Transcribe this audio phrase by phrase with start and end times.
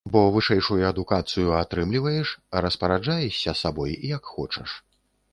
[0.13, 4.69] Бо вышэйшую адукацыю атрымліваеш, а распараджаешся сабой, як хочаш.